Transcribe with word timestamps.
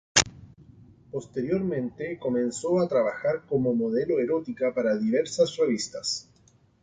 Posteriormente 1.11 2.17
comenzó 2.17 2.79
a 2.79 2.87
trabajar 2.87 3.45
como 3.45 3.75
modelo 3.75 4.17
erótica 4.19 4.73
para 4.73 4.97
diversas 4.97 5.55
revistas. 5.57 6.27